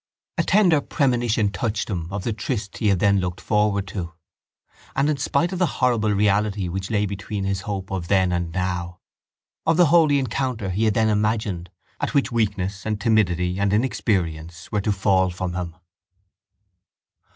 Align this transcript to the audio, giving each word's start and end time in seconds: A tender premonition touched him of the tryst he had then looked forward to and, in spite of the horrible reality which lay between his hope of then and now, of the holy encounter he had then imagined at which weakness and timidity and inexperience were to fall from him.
A 0.39 0.43
tender 0.43 0.81
premonition 0.81 1.51
touched 1.51 1.87
him 1.87 2.11
of 2.11 2.23
the 2.23 2.33
tryst 2.33 2.77
he 2.79 2.87
had 2.87 2.97
then 2.97 3.19
looked 3.19 3.39
forward 3.39 3.85
to 3.89 4.13
and, 4.95 5.07
in 5.11 5.17
spite 5.17 5.51
of 5.53 5.59
the 5.59 5.67
horrible 5.77 6.09
reality 6.09 6.67
which 6.67 6.89
lay 6.89 7.05
between 7.05 7.43
his 7.43 7.61
hope 7.61 7.91
of 7.91 8.07
then 8.07 8.31
and 8.31 8.51
now, 8.51 8.97
of 9.63 9.77
the 9.77 9.85
holy 9.93 10.17
encounter 10.17 10.71
he 10.71 10.85
had 10.85 10.95
then 10.95 11.09
imagined 11.09 11.69
at 11.99 12.15
which 12.15 12.31
weakness 12.31 12.83
and 12.83 12.99
timidity 12.99 13.59
and 13.59 13.73
inexperience 13.73 14.71
were 14.71 14.81
to 14.81 14.91
fall 14.91 15.29
from 15.29 15.53
him. 15.53 15.75